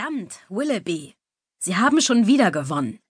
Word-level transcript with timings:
Verdammt, 0.00 0.40
Willoughby. 0.48 1.14
Sie 1.58 1.76
haben 1.76 2.00
schon 2.00 2.26
wieder 2.26 2.50
gewonnen. 2.50 3.00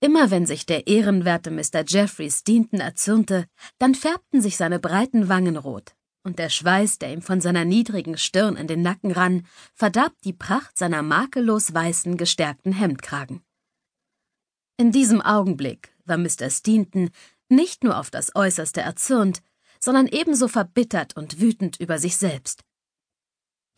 Immer 0.00 0.32
wenn 0.32 0.44
sich 0.44 0.66
der 0.66 0.88
ehrenwerte 0.88 1.52
Mr. 1.52 1.84
Jeffrey 1.86 2.28
Steventon 2.28 2.80
erzürnte, 2.80 3.46
dann 3.78 3.94
färbten 3.94 4.42
sich 4.42 4.56
seine 4.56 4.80
breiten 4.80 5.28
Wangen 5.28 5.56
rot, 5.56 5.94
und 6.24 6.40
der 6.40 6.48
Schweiß, 6.48 6.98
der 6.98 7.12
ihm 7.12 7.22
von 7.22 7.40
seiner 7.40 7.64
niedrigen 7.64 8.18
Stirn 8.18 8.56
in 8.56 8.66
den 8.66 8.82
Nacken 8.82 9.12
rann, 9.12 9.46
verdarb 9.72 10.14
die 10.24 10.32
Pracht 10.32 10.76
seiner 10.76 11.02
makellos 11.02 11.72
weißen, 11.72 12.16
gestärkten 12.16 12.72
Hemdkragen. 12.72 13.40
In 14.78 14.90
diesem 14.90 15.20
Augenblick 15.20 15.94
war 16.06 16.16
Mr. 16.16 16.50
Steventon 16.50 17.10
nicht 17.48 17.84
nur 17.84 17.98
auf 17.98 18.10
das 18.10 18.34
Äußerste 18.34 18.80
erzürnt, 18.80 19.42
sondern 19.78 20.08
ebenso 20.08 20.48
verbittert 20.48 21.14
und 21.16 21.40
wütend 21.40 21.78
über 21.78 22.00
sich 22.00 22.16
selbst. 22.16 22.64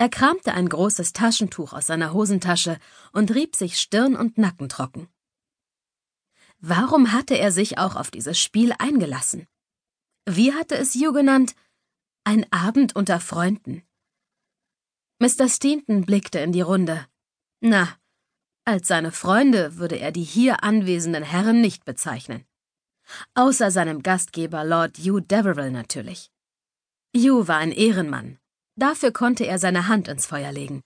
Er 0.02 0.08
kramte 0.08 0.52
ein 0.52 0.68
großes 0.68 1.12
Taschentuch 1.12 1.72
aus 1.72 1.86
seiner 1.86 2.12
Hosentasche 2.12 2.80
und 3.12 3.32
rieb 3.32 3.54
sich 3.54 3.78
Stirn 3.78 4.16
und 4.16 4.36
Nacken 4.36 4.68
trocken. 4.68 5.06
Warum 6.58 7.12
hatte 7.12 7.38
er 7.38 7.52
sich 7.52 7.78
auch 7.78 7.94
auf 7.94 8.10
dieses 8.10 8.36
Spiel 8.36 8.74
eingelassen? 8.80 9.46
Wie 10.28 10.52
hatte 10.54 10.76
es 10.76 10.96
Hugh 10.96 11.12
genannt? 11.12 11.54
Ein 12.24 12.52
Abend 12.52 12.96
unter 12.96 13.20
Freunden. 13.20 13.84
Mr. 15.20 15.48
Steventon 15.48 16.04
blickte 16.04 16.40
in 16.40 16.50
die 16.50 16.62
Runde. 16.62 17.06
Na, 17.60 17.96
als 18.64 18.88
seine 18.88 19.12
Freunde 19.12 19.76
würde 19.76 20.00
er 20.00 20.10
die 20.10 20.24
hier 20.24 20.64
anwesenden 20.64 21.22
Herren 21.22 21.60
nicht 21.60 21.84
bezeichnen. 21.84 22.44
Außer 23.34 23.70
seinem 23.70 24.02
Gastgeber 24.02 24.64
Lord 24.64 24.98
Hugh 24.98 25.20
Deverell 25.20 25.70
natürlich. 25.70 26.32
Hugh 27.16 27.46
war 27.46 27.58
ein 27.58 27.70
Ehrenmann. 27.70 28.40
Dafür 28.76 29.12
konnte 29.12 29.46
er 29.46 29.58
seine 29.58 29.88
Hand 29.88 30.08
ins 30.08 30.26
Feuer 30.26 30.52
legen. 30.52 30.82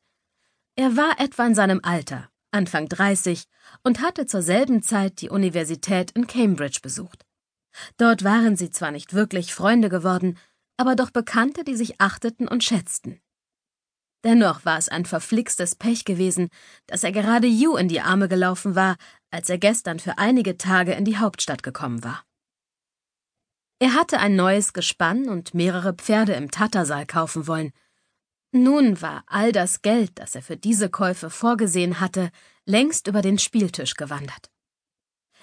Er 0.77 0.97
war 0.97 1.21
etwa 1.21 1.47
in 1.47 1.55
seinem 1.55 1.81
Alter, 1.83 2.29
Anfang 2.51 2.89
30, 2.89 3.45
und 3.83 4.01
hatte 4.01 4.27
zur 4.27 4.43
selben 4.43 4.83
Zeit 4.83 5.21
die 5.21 5.31
Universität 5.31 6.11
in 6.13 6.27
Cambridge 6.27 6.81
besucht. 6.83 7.25
Dort 7.97 8.25
waren 8.25 8.57
sie 8.57 8.71
zwar 8.71 8.91
nicht 8.91 9.15
wirklich 9.15 9.55
Freunde 9.55 9.89
geworden, 9.89 10.39
aber 10.77 10.97
doch 10.97 11.11
Bekannte, 11.11 11.65
die 11.65 11.77
sich 11.77 12.01
achteten 12.01 12.49
und 12.49 12.65
schätzten. 12.65 13.21
Dennoch 14.25 14.65
war 14.65 14.77
es 14.77 14.89
ein 14.89 15.05
verflixtes 15.05 15.77
Pech 15.77 16.05
gewesen, 16.05 16.49
dass 16.87 17.05
er 17.05 17.13
gerade 17.13 17.47
Yu 17.47 17.77
in 17.77 17.89
die 17.89 18.01
Arme 18.01 18.29
gelaufen 18.29 18.75
war, 18.75 18.97
als 19.31 19.49
er 19.49 19.59
gestern 19.59 20.01
für 20.01 20.19
einige 20.19 20.59
Tage 20.59 20.93
in 20.93 21.05
die 21.05 21.19
Hauptstadt 21.19 21.63
gekommen 21.63 22.03
war. 22.03 22.26
Er 23.79 23.95
hatte 23.95 24.21
ein 24.21 24.37
neues 24.37 24.73
Gespann 24.73 25.29
und 25.29 25.55
mehrere 25.55 25.95
Pferde 25.95 26.33
im 26.33 26.51
Tattersaal 26.51 27.07
kaufen 27.07 27.47
wollen, 27.47 27.73
nun 28.57 29.03
war 29.03 29.23
all 29.27 29.53
das 29.53 29.83
Geld, 29.83 30.13
das 30.15 30.35
er 30.35 30.43
für 30.43 30.57
diese 30.57 30.89
Käufe 30.89 31.29
vorgesehen 31.29 32.01
hatte, 32.01 32.31
längst 32.65 33.07
über 33.07 33.21
den 33.21 33.39
Spieltisch 33.39 33.95
gewandert. 33.95 34.51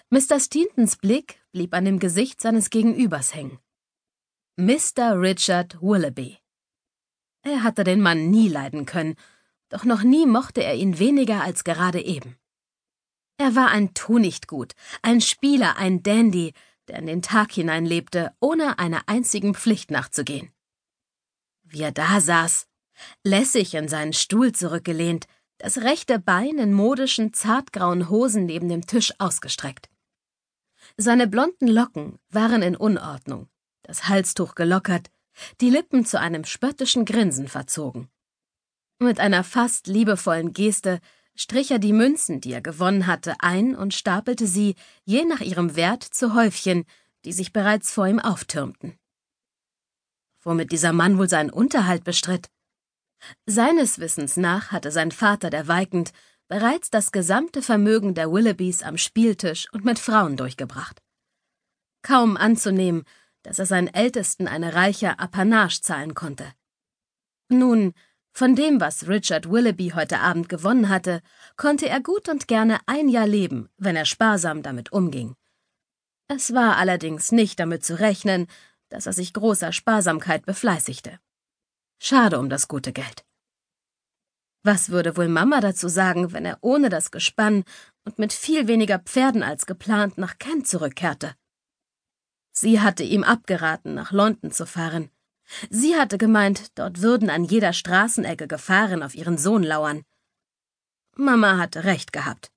Mr. 0.09 0.39
Steentons 0.39 0.95
Blick 0.97 1.39
blieb 1.51 1.75
an 1.75 1.85
dem 1.85 1.99
Gesicht 1.99 2.41
seines 2.41 2.71
Gegenübers 2.71 3.35
hängen. 3.35 3.59
Mr. 4.57 5.19
Richard 5.19 5.79
Willoughby. 5.81 6.39
Er 7.43 7.61
hatte 7.61 7.83
den 7.83 8.01
Mann 8.01 8.31
nie 8.31 8.47
leiden 8.47 8.85
können, 8.85 9.15
doch 9.69 9.83
noch 9.83 10.01
nie 10.01 10.25
mochte 10.25 10.63
er 10.63 10.75
ihn 10.75 10.97
weniger 10.97 11.43
als 11.43 11.63
gerade 11.63 12.03
eben. 12.03 12.37
Er 13.37 13.55
war 13.55 13.69
ein 13.69 13.93
Tunichtgut, 13.93 14.73
ein 15.01 15.21
Spieler, 15.21 15.77
ein 15.77 16.01
Dandy, 16.01 16.53
der 16.87 16.99
in 16.99 17.05
den 17.05 17.21
Tag 17.21 17.51
hinein 17.51 17.85
lebte, 17.85 18.33
ohne 18.39 18.79
einer 18.79 19.03
einzigen 19.07 19.53
Pflicht 19.55 19.91
nachzugehen. 19.91 20.51
Wie 21.63 21.81
er 21.81 21.91
da 21.91 22.19
saß, 22.19 22.67
lässig 23.23 23.73
in 23.73 23.87
seinen 23.87 24.13
Stuhl 24.13 24.51
zurückgelehnt, 24.51 25.27
das 25.57 25.79
rechte 25.79 26.19
Bein 26.19 26.57
in 26.59 26.73
modischen, 26.73 27.33
zartgrauen 27.33 28.09
Hosen 28.09 28.45
neben 28.45 28.69
dem 28.69 28.85
Tisch 28.85 29.13
ausgestreckt. 29.19 29.89
Seine 30.97 31.27
blonden 31.27 31.67
Locken 31.67 32.19
waren 32.29 32.61
in 32.61 32.75
Unordnung, 32.75 33.47
das 33.83 34.09
Halstuch 34.09 34.55
gelockert, 34.55 35.09
die 35.61 35.69
Lippen 35.69 36.05
zu 36.05 36.19
einem 36.19 36.43
spöttischen 36.43 37.05
Grinsen 37.05 37.47
verzogen. 37.47 38.09
Mit 38.99 39.19
einer 39.19 39.43
fast 39.43 39.88
liebevollen 39.88 40.53
Geste 40.53 40.99
strich 41.35 41.71
er 41.71 41.79
die 41.79 41.94
Münzen, 41.94 42.41
die 42.41 42.53
er 42.53 42.61
gewonnen 42.61 43.07
hatte, 43.07 43.35
ein 43.39 43.75
und 43.75 43.94
stapelte 43.94 44.47
sie, 44.47 44.75
je 45.05 45.25
nach 45.25 45.41
ihrem 45.41 45.75
Wert, 45.75 46.03
zu 46.03 46.33
Häufchen, 46.33 46.85
die 47.25 47.33
sich 47.33 47.53
bereits 47.53 47.91
vor 47.91 48.07
ihm 48.07 48.19
auftürmten. 48.19 48.97
Womit 50.41 50.72
dieser 50.72 50.93
Mann 50.93 51.17
wohl 51.17 51.29
seinen 51.29 51.49
Unterhalt 51.49 52.03
bestritt? 52.03 52.49
Seines 53.45 53.99
Wissens 53.99 54.35
nach 54.35 54.72
hatte 54.72 54.91
sein 54.91 55.11
Vater, 55.11 55.49
der 55.49 55.67
Weikend, 55.67 56.11
bereits 56.47 56.89
das 56.89 57.11
gesamte 57.11 57.61
Vermögen 57.61 58.13
der 58.13 58.31
Willoughbys 58.31 58.83
am 58.83 58.97
Spieltisch 58.97 59.72
und 59.72 59.85
mit 59.85 59.99
Frauen 59.99 60.35
durchgebracht. 60.35 61.01
Kaum 62.01 62.35
anzunehmen, 62.35 63.05
dass 63.43 63.59
er 63.59 63.66
seinen 63.66 63.88
Ältesten 63.88 64.47
eine 64.47 64.73
reiche 64.73 65.19
Apanage 65.19 65.81
zahlen 65.81 66.13
konnte. 66.13 66.53
Nun, 67.49 67.93
von 68.33 68.55
dem, 68.55 68.81
was 68.81 69.07
Richard 69.07 69.49
Willoughby 69.49 69.89
heute 69.89 70.19
Abend 70.19 70.49
gewonnen 70.49 70.89
hatte, 70.89 71.21
konnte 71.55 71.88
er 71.88 72.01
gut 72.01 72.27
und 72.27 72.47
gerne 72.47 72.79
ein 72.88 73.07
Jahr 73.07 73.27
leben, 73.27 73.69
wenn 73.77 73.95
er 73.95 74.05
sparsam 74.05 74.63
damit 74.63 74.91
umging. 74.91 75.35
Es 76.27 76.53
war 76.53 76.77
allerdings 76.77 77.31
nicht 77.31 77.59
damit 77.59 77.85
zu 77.85 77.99
rechnen, 77.99 78.47
dass 78.89 79.05
er 79.05 79.13
sich 79.13 79.33
großer 79.33 79.72
Sparsamkeit 79.72 80.45
befleißigte. 80.45 81.19
Schade 82.01 82.39
um 82.39 82.49
das 82.49 82.67
gute 82.67 82.91
Geld. 82.91 83.23
Was 84.63 84.89
würde 84.89 85.16
wohl 85.17 85.27
Mama 85.27 85.59
dazu 85.59 85.88
sagen, 85.88 86.31
wenn 86.31 86.45
er 86.45 86.57
ohne 86.61 86.89
das 86.89 87.11
Gespann 87.11 87.63
und 88.05 88.17
mit 88.17 88.33
viel 88.33 88.67
weniger 88.67 88.97
Pferden 88.97 89.43
als 89.43 89.66
geplant 89.66 90.17
nach 90.17 90.38
Kent 90.39 90.67
zurückkehrte? 90.67 91.35
Sie 92.51 92.79
hatte 92.79 93.03
ihm 93.03 93.23
abgeraten, 93.23 93.93
nach 93.93 94.11
London 94.11 94.51
zu 94.51 94.66
fahren. 94.66 95.09
Sie 95.69 95.96
hatte 95.96 96.18
gemeint, 96.18 96.78
dort 96.78 97.02
würden 97.02 97.30
an 97.30 97.44
jeder 97.44 97.74
Straßenecke 97.74 98.47
Gefahren 98.47 99.03
auf 99.03 99.16
ihren 99.16 99.38
Sohn 99.38 99.64
lauern. 99.64 100.03
Mama 101.16 101.58
hatte 101.58 101.84
recht 101.84 102.14
gehabt. 102.14 102.52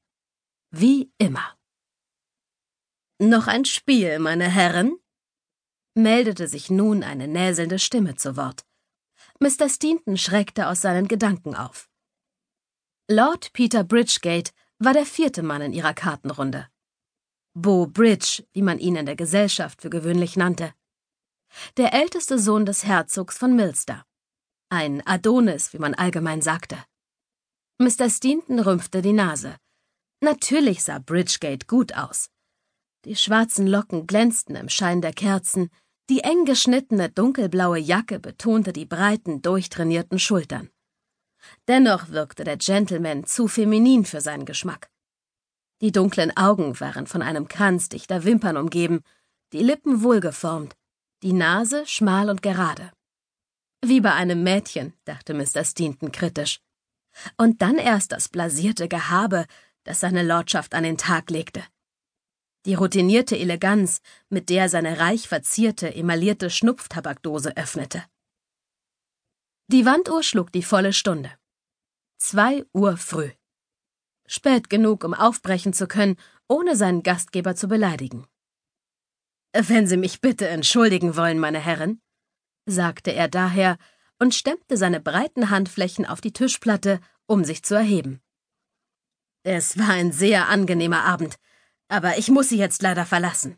Wie 0.71 1.12
immer. 1.19 1.57
Noch 3.19 3.47
ein 3.47 3.65
Spiel, 3.65 4.19
meine 4.19 4.49
Herren? 4.49 4.99
meldete 5.95 6.47
sich 6.47 6.69
nun 6.71 7.03
eine 7.03 7.27
näselnde 7.27 7.79
Stimme 7.79 8.17
zu 8.17 8.37
Wort. 8.37 8.67
Mr. 9.41 9.69
Steventon 9.69 10.19
schreckte 10.19 10.69
aus 10.69 10.83
seinen 10.83 11.09
Gedanken 11.09 11.55
auf. 11.55 11.89
Lord 13.09 13.53
Peter 13.53 13.84
Bridgegate 13.84 14.53
war 14.78 14.93
der 14.93 15.07
vierte 15.07 15.43
Mann 15.43 15.63
in 15.63 15.73
ihrer 15.73 15.95
Kartenrunde. 15.95 16.69
Bo 17.55 17.87
Bridge, 17.87 18.45
wie 18.53 18.63
man 18.63 18.78
ihn 18.78 18.97
in 18.97 19.07
der 19.07 19.17
Gesellschaft 19.17 19.81
für 19.81 19.89
gewöhnlich 19.89 20.37
nannte. 20.37 20.75
Der 21.77 21.94
älteste 21.94 22.39
Sohn 22.39 22.67
des 22.67 22.84
Herzogs 22.84 23.39
von 23.39 23.55
Milster. 23.55 24.05
Ein 24.69 25.06
Adonis, 25.06 25.72
wie 25.72 25.78
man 25.78 25.94
allgemein 25.94 26.43
sagte. 26.43 26.77
Mr. 27.78 28.09
Steventon 28.11 28.61
rümpfte 28.61 29.03
die 29.03 29.12
Nase. 29.12 29.56
Natürlich 30.21 30.83
sah 30.83 30.99
Bridgegate 30.99 31.66
gut 31.66 31.95
aus. 31.95 32.31
Die 33.05 33.16
schwarzen 33.16 33.66
Locken 33.66 34.06
glänzten 34.06 34.56
im 34.56 34.69
Schein 34.69 35.00
der 35.00 35.12
Kerzen, 35.12 35.71
die 36.09 36.21
eng 36.21 36.45
geschnittene 36.45 37.11
dunkelblaue 37.11 37.78
Jacke 37.78 38.19
betonte 38.19 38.72
die 38.72 38.87
breiten, 38.87 39.43
durchtrainierten 39.43 40.19
Schultern. 40.19 40.71
Dennoch 41.69 42.09
wirkte 42.09 42.45
der 42.45 42.56
Gentleman 42.56 43.25
zu 43.25 43.47
feminin 43.47 44.05
für 44.05 44.21
seinen 44.21 44.47
Geschmack. 44.47 44.89
Die 45.81 45.93
dunklen 45.93 46.37
Augen 46.37 46.81
waren 46.81 47.06
von 47.06 47.22
einem 47.22 47.49
Kranz 47.49 47.89
dichter 47.89 48.25
Wimpern 48.25 48.56
umgeben, 48.56 49.03
die 49.53 49.62
Lippen 49.62 50.03
wohlgeformt, 50.03 50.75
die 51.26 51.34
Nase 51.34 51.84
schmal 51.87 52.31
und 52.31 52.41
gerade. 52.41 52.91
Wie 53.84 54.00
bei 54.00 54.14
einem 54.14 54.42
Mädchen, 54.42 54.94
dachte 55.04 55.34
Mr. 55.34 55.64
Steventon 55.64 56.10
kritisch. 56.10 56.60
Und 57.37 57.60
dann 57.60 57.76
erst 57.76 58.12
das 58.12 58.30
blasierte 58.30 58.89
Gehabe, 58.89 59.47
das 59.84 60.01
seine 60.01 60.22
Lordschaft 60.22 60.74
an 60.74 60.84
den 60.84 60.97
Tag 60.97 61.28
legte 61.30 61.62
die 62.66 62.74
routinierte 62.74 63.39
Eleganz, 63.39 64.01
mit 64.28 64.51
der 64.51 64.62
er 64.62 64.68
seine 64.68 64.98
reich 64.98 65.28
verzierte, 65.28 65.95
emaillierte 65.95 66.51
Schnupftabakdose 66.51 67.56
öffnete. 67.56 68.04
Die 69.68 69.86
Wanduhr 69.86 70.22
schlug 70.22 70.53
die 70.53 70.65
volle 70.65 70.92
Stunde. 70.92 71.30
Zwei 72.18 72.65
Uhr 72.72 72.97
früh. 72.97 73.30
Spät 74.27 74.68
genug, 74.68 75.04
um 75.04 75.15
aufbrechen 75.15 75.72
zu 75.72 75.86
können, 75.86 76.16
ohne 76.48 76.74
seinen 76.74 77.04
Gastgeber 77.04 77.54
zu 77.54 77.68
beleidigen. 77.68 78.27
Wenn 79.58 79.86
Sie 79.86 79.97
mich 79.97 80.20
bitte 80.20 80.48
entschuldigen 80.48 81.16
wollen, 81.16 81.38
meine 81.38 81.58
Herren, 81.58 82.03
sagte 82.66 83.12
er 83.12 83.28
daher 83.28 83.78
und 84.18 84.34
stemmte 84.34 84.76
seine 84.76 85.00
breiten 85.00 85.48
Handflächen 85.48 86.04
auf 86.04 86.20
die 86.20 86.32
Tischplatte, 86.32 87.00
um 87.26 87.42
sich 87.44 87.62
zu 87.62 87.74
erheben. 87.74 88.20
Es 89.44 89.78
war 89.78 89.91
ein 89.91 90.12
sehr 90.12 90.48
angenehmer 90.48 91.04
Abend, 91.04 91.36
aber 91.88 92.18
ich 92.18 92.28
muss 92.28 92.50
Sie 92.50 92.58
jetzt 92.58 92.82
leider 92.82 93.06
verlassen. 93.06 93.56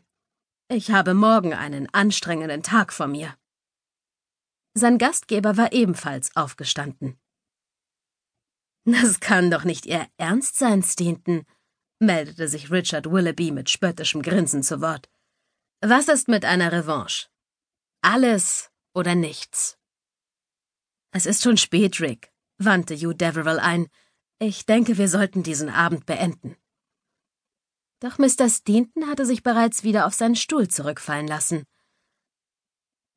Ich 0.69 0.91
habe 0.91 1.13
morgen 1.13 1.53
einen 1.53 1.91
anstrengenden 1.93 2.63
Tag 2.63 2.93
vor 2.93 3.07
mir. 3.07 3.35
Sein 4.75 4.99
Gastgeber 4.99 5.57
war 5.57 5.73
ebenfalls 5.73 6.33
aufgestanden. 6.35 7.19
Das 8.85 9.19
kann 9.19 9.51
doch 9.51 9.65
nicht 9.65 9.85
Ihr 9.85 10.07
Ernst 10.17 10.57
sein, 10.57 10.81
Stinton, 10.83 11.45
meldete 11.99 12.47
sich 12.47 12.71
Richard 12.71 13.11
Willoughby 13.11 13.51
mit 13.51 13.69
spöttischem 13.69 14.21
Grinsen 14.21 14.63
zu 14.63 14.79
Wort. 14.79 15.09
Was 15.81 16.09
ist 16.09 16.27
mit 16.27 16.43
einer 16.43 16.73
Revanche? 16.73 17.27
Alles 18.01 18.69
oder 18.93 19.15
nichts? 19.15 19.77
Es 21.11 21.25
ist 21.25 21.41
schon 21.41 21.55
spät, 21.55 22.01
Rick, 22.01 22.33
wandte 22.57 22.95
Hugh 22.95 23.13
Deverell 23.13 23.59
ein. 23.59 23.87
Ich 24.39 24.65
denke, 24.65 24.97
wir 24.97 25.07
sollten 25.07 25.41
diesen 25.41 25.69
Abend 25.69 26.05
beenden. 26.05 26.57
Doch 28.01 28.17
Mr. 28.17 28.49
Stinton 28.49 29.07
hatte 29.07 29.25
sich 29.25 29.41
bereits 29.41 29.83
wieder 29.83 30.05
auf 30.05 30.13
seinen 30.13 30.35
Stuhl 30.35 30.67
zurückfallen 30.67 31.27
lassen. 31.27 31.63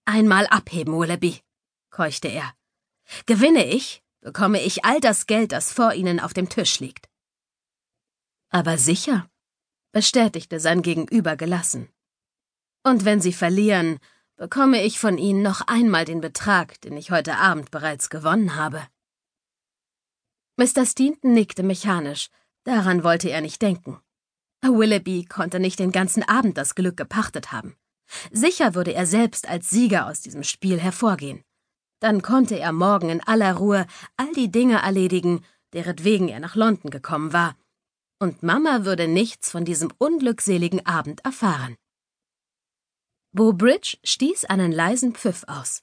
Einmal 0.05 0.47
abheben, 0.47 0.97
Willoughby, 0.97 1.41
keuchte 1.91 2.29
er. 2.29 2.55
Gewinne 3.27 3.65
ich, 3.67 4.05
bekomme 4.21 4.63
ich 4.63 4.85
all 4.85 5.01
das 5.01 5.27
Geld, 5.27 5.51
das 5.51 5.73
vor 5.73 5.95
Ihnen 5.95 6.21
auf 6.21 6.33
dem 6.33 6.49
Tisch 6.49 6.79
liegt. 6.79 7.09
Aber 8.51 8.79
sicher, 8.79 9.29
bestätigte 9.93 10.61
sein 10.61 10.83
Gegenüber 10.83 11.37
gelassen. 11.37 11.92
Und 12.85 13.05
wenn 13.05 13.21
Sie 13.21 13.33
verlieren, 13.33 13.99
bekomme 14.37 14.83
ich 14.83 14.99
von 14.99 15.19
Ihnen 15.19 15.43
noch 15.43 15.61
einmal 15.63 16.05
den 16.05 16.21
Betrag, 16.21 16.81
den 16.81 16.97
ich 16.97 17.11
heute 17.11 17.37
Abend 17.37 17.71
bereits 17.71 18.11
gewonnen 18.11 18.57
habe. 18.57 18.83
Mr. 20.57 20.85
Stinton 20.85 21.33
nickte 21.33 21.63
mechanisch, 21.63 22.29
daran 22.65 23.05
wollte 23.05 23.31
er 23.31 23.41
nicht 23.41 23.63
denken. 23.63 24.01
Willoughby 24.63 25.25
konnte 25.25 25.59
nicht 25.59 25.79
den 25.79 25.93
ganzen 25.93 26.23
Abend 26.23 26.57
das 26.57 26.75
Glück 26.75 26.97
gepachtet 26.97 27.53
haben. 27.53 27.77
Sicher 28.31 28.75
würde 28.75 28.93
er 28.93 29.07
selbst 29.07 29.49
als 29.49 29.71
Sieger 29.71 30.07
aus 30.07 30.21
diesem 30.21 30.45
Spiel 30.45 30.79
hervorgehen. 30.79 31.43
Dann 32.01 32.23
konnte 32.23 32.59
er 32.59 32.73
morgen 32.73 33.11
in 33.11 33.21
aller 33.23 33.55
Ruhe 33.55 33.87
all 34.17 34.33
die 34.33 34.51
Dinge 34.51 34.83
erledigen, 34.83 35.45
deretwegen 35.73 36.29
er 36.29 36.41
nach 36.41 36.57
London 36.57 36.91
gekommen 36.91 37.33
war. 37.33 37.57
Und 38.19 38.43
Mama 38.43 38.85
würde 38.85 39.09
nichts 39.09 39.51
von 39.51 39.65
diesem 39.65 39.93
unglückseligen 39.99 40.85
Abend 40.87 41.25
erfahren. 41.25 41.77
Bo 43.35 43.55
Bridge 43.55 43.97
stieß 44.05 44.45
einen 44.45 44.73
leisen 44.73 45.15
Pfiff 45.15 45.45
aus. 45.47 45.83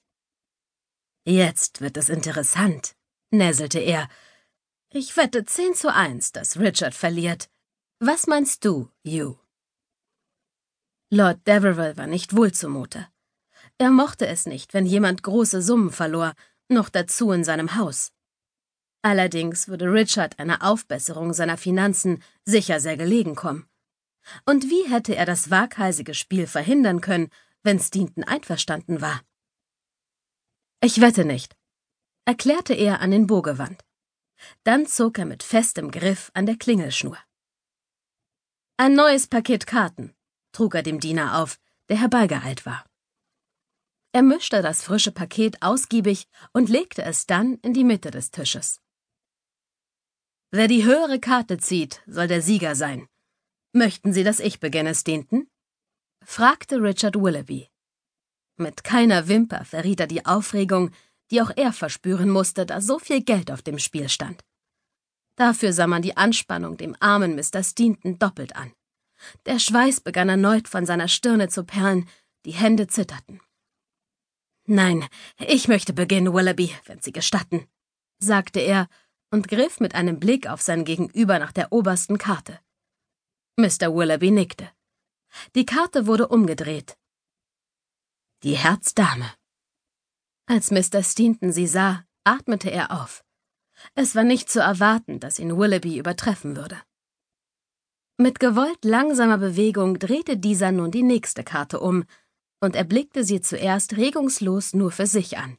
Jetzt 1.25 1.81
wird 1.81 1.97
es 1.97 2.09
interessant, 2.09 2.95
näselte 3.31 3.79
er. 3.79 4.07
Ich 4.91 5.17
wette 5.17 5.45
zehn 5.45 5.73
zu 5.73 5.91
eins, 5.93 6.31
dass 6.31 6.59
Richard 6.59 6.93
verliert. 6.93 7.49
Was 7.99 8.27
meinst 8.27 8.65
du, 8.65 8.89
Hugh? 9.05 9.39
Lord 11.11 11.45
Deverell 11.47 11.97
war 11.97 12.05
nicht 12.05 12.35
wohl 12.35 12.51
zumute. 12.51 13.07
Er 13.79 13.89
mochte 13.89 14.27
es 14.27 14.45
nicht, 14.45 14.73
wenn 14.75 14.85
jemand 14.85 15.23
große 15.23 15.61
Summen 15.61 15.91
verlor, 15.91 16.33
noch 16.67 16.89
dazu 16.89 17.31
in 17.31 17.43
seinem 17.43 17.75
Haus. 17.75 18.11
Allerdings 19.01 19.67
würde 19.67 19.91
Richard 19.91 20.37
einer 20.37 20.63
Aufbesserung 20.63 21.33
seiner 21.33 21.57
Finanzen 21.57 22.21
sicher 22.45 22.79
sehr 22.79 22.97
gelegen 22.97 23.35
kommen. 23.35 23.68
Und 24.45 24.69
wie 24.69 24.89
hätte 24.89 25.15
er 25.15 25.25
das 25.25 25.49
waghalsige 25.49 26.13
Spiel 26.13 26.47
verhindern 26.47 27.01
können, 27.01 27.29
wenn 27.63 27.79
Stinton 27.79 28.23
einverstanden 28.23 29.01
war? 29.01 29.21
Ich 30.81 31.01
wette 31.01 31.25
nicht, 31.25 31.55
erklärte 32.25 32.73
er 32.73 33.01
an 33.01 33.11
den 33.11 33.27
Bogewand. 33.27 33.83
Dann 34.63 34.85
zog 34.85 35.19
er 35.19 35.25
mit 35.25 35.43
festem 35.43 35.91
Griff 35.91 36.31
an 36.33 36.45
der 36.45 36.55
Klingelschnur. 36.55 37.17
Ein 38.77 38.95
neues 38.95 39.27
Paket 39.27 39.67
Karten, 39.67 40.15
trug 40.53 40.75
er 40.75 40.83
dem 40.83 40.99
Diener 40.99 41.41
auf, 41.41 41.59
der 41.89 41.99
herbeigeeilt 41.99 42.65
war. 42.65 42.85
Er 44.11 44.23
mischte 44.23 44.61
das 44.61 44.81
frische 44.81 45.11
Paket 45.11 45.61
ausgiebig 45.61 46.27
und 46.53 46.69
legte 46.69 47.03
es 47.03 47.27
dann 47.27 47.55
in 47.55 47.73
die 47.73 47.83
Mitte 47.83 48.09
des 48.09 48.31
Tisches. 48.31 48.81
Wer 50.51 50.67
die 50.67 50.83
höhere 50.83 51.19
Karte 51.19 51.57
zieht, 51.57 52.01
soll 52.07 52.27
der 52.27 52.41
Sieger 52.41 52.75
sein. 52.75 53.07
Möchten 53.71 54.13
Sie, 54.13 54.23
dass 54.23 54.39
ich 54.39 54.59
beginne, 54.59 54.95
Stinton? 54.95 55.47
fragte 56.25 56.81
Richard 56.81 57.15
Willoughby. 57.15 57.69
Mit 58.57 58.83
keiner 58.83 59.27
Wimper 59.27 59.63
verriet 59.63 59.99
er 59.99 60.07
die 60.07 60.25
Aufregung, 60.25 60.91
die 61.31 61.41
auch 61.41 61.51
er 61.55 61.71
verspüren 61.71 62.29
musste, 62.29 62.65
da 62.65 62.81
so 62.81 62.99
viel 62.99 63.21
Geld 63.21 63.51
auf 63.51 63.61
dem 63.61 63.77
Spiel 63.77 64.09
stand. 64.09 64.43
Dafür 65.35 65.71
sah 65.71 65.87
man 65.87 66.01
die 66.01 66.17
Anspannung 66.17 66.77
dem 66.77 66.95
armen 66.99 67.35
Mr. 67.35 67.63
Stinton 67.63 68.19
doppelt 68.19 68.55
an. 68.55 68.73
Der 69.45 69.59
Schweiß 69.59 70.01
begann 70.01 70.29
erneut 70.29 70.67
von 70.67 70.85
seiner 70.85 71.07
Stirne 71.07 71.47
zu 71.49 71.63
perlen, 71.63 72.09
die 72.45 72.51
Hände 72.51 72.87
zitterten. 72.87 73.39
Nein, 74.65 75.07
ich 75.37 75.67
möchte 75.67 75.93
beginnen, 75.93 76.33
Willoughby, 76.33 76.75
wenn 76.85 77.01
Sie 77.01 77.11
gestatten, 77.11 77.67
sagte 78.19 78.59
er 78.59 78.87
und 79.31 79.47
griff 79.47 79.79
mit 79.79 79.95
einem 79.95 80.19
Blick 80.19 80.47
auf 80.47 80.61
sein 80.61 80.85
Gegenüber 80.85 81.39
nach 81.39 81.51
der 81.51 81.71
obersten 81.71 82.17
Karte. 82.17 82.59
Mr. 83.59 83.93
Willoughby 83.93 84.31
nickte. 84.31 84.69
Die 85.53 85.65
Karte 85.65 86.07
wurde 86.07 86.29
umgedreht. 86.29 86.97
Die 88.43 88.55
Herzdame. 88.55 89.33
Als 90.45 90.71
Mr. 90.71 91.03
Stinton 91.03 91.51
sie 91.51 91.67
sah, 91.67 92.05
atmete 92.23 92.71
er 92.71 92.91
auf. 93.01 93.25
Es 93.95 94.15
war 94.15 94.23
nicht 94.23 94.49
zu 94.49 94.61
erwarten, 94.61 95.19
dass 95.19 95.39
ihn 95.39 95.57
Willoughby 95.57 95.97
übertreffen 95.97 96.55
würde. 96.55 96.81
Mit 98.17 98.39
gewollt 98.39 98.85
langsamer 98.85 99.37
Bewegung 99.37 99.99
drehte 99.99 100.37
dieser 100.37 100.71
nun 100.71 100.91
die 100.91 101.03
nächste 101.03 101.43
Karte 101.43 101.81
um, 101.81 102.05
und 102.61 102.77
er 102.77 102.85
blickte 102.85 103.25
sie 103.25 103.41
zuerst 103.41 103.97
regungslos 103.97 104.73
nur 104.73 104.91
für 104.91 105.05
sich 105.05 105.37
an. 105.37 105.57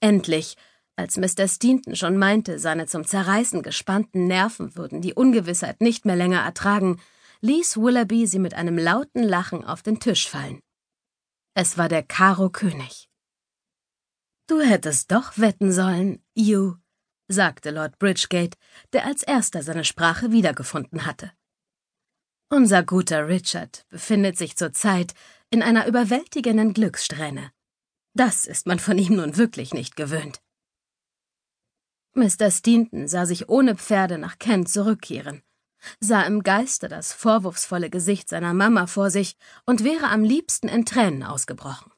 Endlich 0.00 0.56
als 0.96 1.18
Mr. 1.18 1.46
Stinton 1.46 1.94
schon 1.94 2.16
meinte, 2.16 2.58
seine 2.58 2.86
zum 2.86 3.06
Zerreißen 3.06 3.62
gespannten 3.62 4.26
Nerven 4.26 4.76
würden 4.76 5.02
die 5.02 5.14
Ungewissheit 5.14 5.80
nicht 5.80 6.06
mehr 6.06 6.16
länger 6.16 6.40
ertragen, 6.40 7.00
ließ 7.42 7.76
Willoughby 7.76 8.26
sie 8.26 8.38
mit 8.38 8.54
einem 8.54 8.78
lauten 8.78 9.22
Lachen 9.22 9.62
auf 9.62 9.82
den 9.82 10.00
Tisch 10.00 10.28
fallen. 10.28 10.60
Es 11.54 11.76
war 11.78 11.88
der 11.88 12.02
Karo 12.02 12.50
König. 12.50 13.08
Du 14.46 14.60
hättest 14.60 15.12
doch 15.12 15.38
wetten 15.38 15.72
sollen, 15.72 16.22
Hugh, 16.36 16.76
sagte 17.28 17.70
Lord 17.70 17.98
Bridgegate, 17.98 18.56
der 18.92 19.04
als 19.04 19.22
erster 19.22 19.62
seine 19.62 19.84
Sprache 19.84 20.32
wiedergefunden 20.32 21.04
hatte. 21.04 21.32
Unser 22.48 22.84
guter 22.84 23.28
Richard 23.28 23.84
befindet 23.88 24.38
sich 24.38 24.56
zurzeit 24.56 25.14
in 25.50 25.62
einer 25.62 25.86
überwältigenden 25.86 26.74
Glückssträhne. 26.74 27.50
Das 28.14 28.46
ist 28.46 28.66
man 28.66 28.78
von 28.78 28.98
ihm 28.98 29.16
nun 29.16 29.36
wirklich 29.36 29.74
nicht 29.74 29.96
gewöhnt. 29.96 30.40
Mr. 32.16 32.50
Stinton 32.50 33.08
sah 33.08 33.26
sich 33.26 33.50
ohne 33.50 33.76
Pferde 33.76 34.16
nach 34.16 34.38
Kent 34.38 34.70
zurückkehren, 34.70 35.42
sah 36.00 36.22
im 36.22 36.42
Geiste 36.42 36.88
das 36.88 37.12
vorwurfsvolle 37.12 37.90
Gesicht 37.90 38.30
seiner 38.30 38.54
Mama 38.54 38.86
vor 38.86 39.10
sich 39.10 39.36
und 39.66 39.84
wäre 39.84 40.08
am 40.08 40.24
liebsten 40.24 40.68
in 40.68 40.86
Tränen 40.86 41.22
ausgebrochen. 41.22 41.92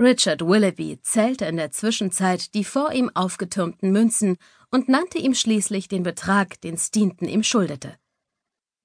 Richard 0.00 0.42
Willoughby 0.42 1.00
zählte 1.00 1.46
in 1.46 1.56
der 1.56 1.70
Zwischenzeit 1.70 2.54
die 2.54 2.64
vor 2.64 2.92
ihm 2.92 3.10
aufgetürmten 3.14 3.92
Münzen 3.92 4.36
und 4.70 4.88
nannte 4.88 5.18
ihm 5.18 5.34
schließlich 5.34 5.86
den 5.86 6.02
Betrag, 6.02 6.60
den 6.60 6.76
Stinton 6.76 7.28
ihm 7.28 7.44
schuldete. 7.44 7.96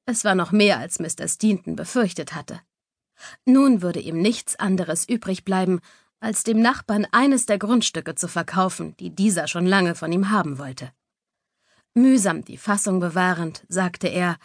Es 0.05 0.23
war 0.23 0.35
noch 0.35 0.51
mehr, 0.51 0.77
als 0.77 1.00
Mr. 1.00 1.27
Stinton 1.27 1.75
befürchtet 1.75 2.33
hatte. 2.33 2.61
Nun 3.45 3.81
würde 3.81 4.00
ihm 4.00 4.21
nichts 4.21 4.55
anderes 4.57 5.09
übrig 5.09 5.43
bleiben, 5.43 5.81
als 6.21 6.43
dem 6.43 6.61
Nachbarn 6.61 7.05
eines 7.11 7.45
der 7.47 7.57
Grundstücke 7.57 8.15
zu 8.15 8.27
verkaufen, 8.27 8.95
die 8.97 9.09
dieser 9.09 9.47
schon 9.47 9.65
lange 9.65 9.95
von 9.95 10.11
ihm 10.11 10.29
haben 10.29 10.59
wollte. 10.59 10.93
Mühsam 11.93 12.45
die 12.45 12.57
Fassung 12.57 12.99
bewahrend, 12.99 13.65
sagte 13.67 14.07
er 14.07 14.37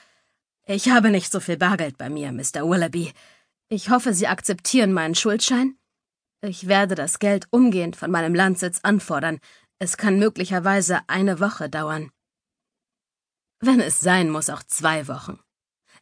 Ich 0.66 0.88
habe 0.88 1.10
nicht 1.10 1.30
so 1.30 1.38
viel 1.38 1.58
Bargeld 1.58 1.98
bei 1.98 2.08
mir, 2.08 2.32
Mr. 2.32 2.68
Willoughby. 2.68 3.12
Ich 3.68 3.90
hoffe, 3.90 4.14
Sie 4.14 4.26
akzeptieren 4.26 4.92
meinen 4.92 5.14
Schuldschein? 5.14 5.78
Ich 6.40 6.66
werde 6.66 6.94
das 6.94 7.18
Geld 7.18 7.46
umgehend 7.50 7.94
von 7.96 8.10
meinem 8.10 8.34
Landsitz 8.34 8.80
anfordern. 8.82 9.38
Es 9.78 9.96
kann 9.96 10.18
möglicherweise 10.18 11.00
eine 11.08 11.40
Woche 11.40 11.68
dauern. 11.68 12.10
Wenn 13.60 13.80
es 13.80 14.00
sein 14.00 14.30
muss, 14.30 14.50
auch 14.50 14.62
zwei 14.62 15.08
Wochen, 15.08 15.38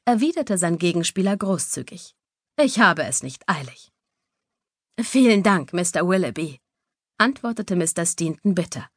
erwiderte 0.04 0.56
sein 0.56 0.78
Gegenspieler 0.78 1.36
großzügig. 1.36 2.14
Ich 2.60 2.78
habe 2.78 3.04
es 3.04 3.22
nicht 3.22 3.48
eilig. 3.48 3.93
Vielen 5.00 5.42
Dank, 5.42 5.72
Mr. 5.72 6.06
Willoughby, 6.06 6.60
antwortete 7.18 7.74
Mr. 7.74 8.06
Stinton 8.06 8.54
bitter. 8.54 8.88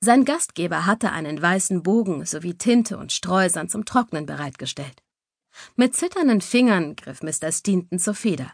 Sein 0.00 0.24
Gastgeber 0.24 0.86
hatte 0.86 1.10
einen 1.10 1.42
weißen 1.42 1.82
Bogen 1.82 2.24
sowie 2.24 2.54
Tinte 2.54 2.96
und 2.96 3.12
Streusand 3.12 3.70
zum 3.70 3.84
Trocknen 3.84 4.26
bereitgestellt. 4.26 5.02
Mit 5.74 5.96
zitternden 5.96 6.40
Fingern 6.40 6.94
griff 6.94 7.22
Mr. 7.22 7.50
Stinton 7.50 7.98
zur 7.98 8.14
Feder. 8.14 8.52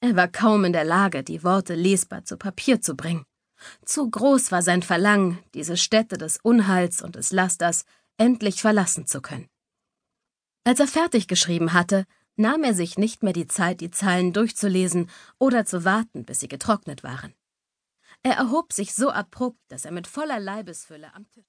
Er 0.00 0.16
war 0.16 0.28
kaum 0.28 0.64
in 0.64 0.72
der 0.72 0.84
Lage, 0.84 1.22
die 1.22 1.42
Worte 1.44 1.74
lesbar 1.74 2.24
zu 2.24 2.38
Papier 2.38 2.80
zu 2.80 2.96
bringen. 2.96 3.24
Zu 3.84 4.08
groß 4.08 4.52
war 4.52 4.62
sein 4.62 4.82
Verlangen, 4.82 5.38
diese 5.52 5.76
Stätte 5.76 6.16
des 6.16 6.38
Unheils 6.42 7.02
und 7.02 7.16
des 7.16 7.32
Lasters 7.32 7.84
endlich 8.16 8.62
verlassen 8.62 9.06
zu 9.06 9.20
können. 9.20 9.48
Als 10.64 10.80
er 10.80 10.88
fertig 10.88 11.28
geschrieben 11.28 11.74
hatte, 11.74 12.06
nahm 12.36 12.64
er 12.64 12.74
sich 12.74 12.96
nicht 12.96 13.22
mehr 13.22 13.32
die 13.32 13.46
Zeit, 13.46 13.80
die 13.80 13.90
Zeilen 13.90 14.32
durchzulesen 14.32 15.10
oder 15.38 15.64
zu 15.64 15.84
warten, 15.84 16.24
bis 16.24 16.40
sie 16.40 16.48
getrocknet 16.48 17.02
waren. 17.02 17.34
Er 18.22 18.34
erhob 18.34 18.72
sich 18.72 18.94
so 18.94 19.10
abrupt, 19.10 19.60
dass 19.68 19.84
er 19.84 19.92
mit 19.92 20.06
voller 20.06 20.40
Leibesfülle 20.40 21.12
am 21.14 21.28
Tisch 21.30 21.44